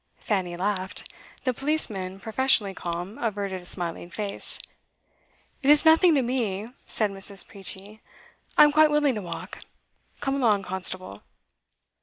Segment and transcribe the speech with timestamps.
[0.17, 1.13] Fanny laughed.
[1.43, 4.57] The policeman, professionally calm, averted a smiling face.
[5.61, 7.47] 'It's nothing to me,' said Mrs.
[7.47, 8.01] Peachey.
[8.57, 9.59] 'I'm quite willing to walk.
[10.19, 11.21] Come along, constable.